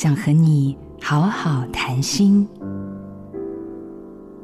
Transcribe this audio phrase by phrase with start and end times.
[0.00, 2.48] 想和你好好谈心。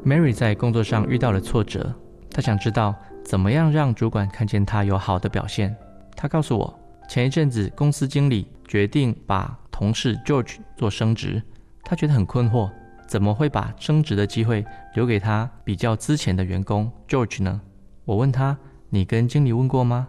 [0.05, 1.95] Mary 在工作上遇到了挫折，
[2.29, 2.93] 她想知道
[3.25, 5.73] 怎么样让主管看见她有好的表现。
[6.17, 6.77] 她告诉我，
[7.09, 11.41] 前一阵子公司经理决定把同事 George 做升职，
[11.85, 12.69] 她觉得很困惑，
[13.07, 14.67] 怎么会把升职的机会
[14.97, 17.61] 留给他比较资浅的员工 George 呢？
[18.05, 18.59] 我问他
[18.91, 20.09] ：“你跟经理问过吗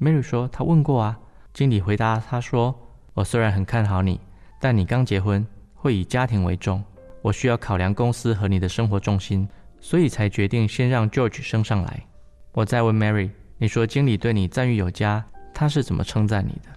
[0.00, 1.18] ？”Mary 说：“他问过啊。”
[1.52, 2.74] 经理回答他说
[3.12, 4.18] ：“我虽然很看好你。”
[4.60, 6.82] 但你刚结婚，会以家庭为重，
[7.22, 9.48] 我需要考量公司和你的生活重心，
[9.80, 12.02] 所以才决定先让 George 升上来。
[12.52, 16.70] 我再问 Mary，你说经理对你赞誉有加，他是怎么称赞你的？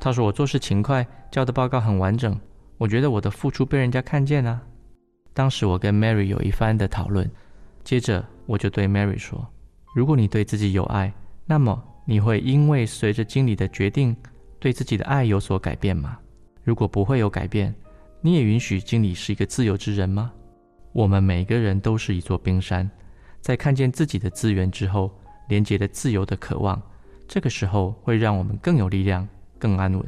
[0.00, 2.38] 他说我做事勤快，交的报告很完整，
[2.76, 4.60] 我觉得我的付出被人家看见啊。
[5.34, 7.30] 当时我跟 Mary 有一番的讨论，
[7.84, 9.46] 接着我就对 Mary 说，
[9.94, 11.12] 如果你对自己有爱，
[11.46, 14.16] 那么你会因为随着经理的决定，
[14.58, 16.18] 对自己的爱有所改变吗？
[16.68, 17.74] 如果不会有改变，
[18.20, 20.30] 你也允许经理是一个自由之人吗？
[20.92, 22.86] 我们每个人都是一座冰山，
[23.40, 25.10] 在看见自己的资源之后，
[25.48, 26.78] 连接的自由的渴望，
[27.26, 29.26] 这个时候会让我们更有力量、
[29.58, 30.04] 更安稳。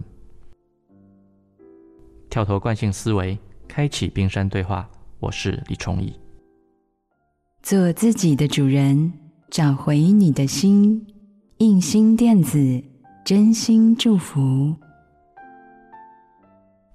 [2.29, 4.87] 跳脱惯性思维，开启冰山对话。
[5.19, 6.13] 我是李崇义，
[7.63, 9.11] 做自己的主人，
[9.49, 11.07] 找回你的心。
[11.57, 12.85] 印心电子，
[13.25, 14.77] 真心祝福。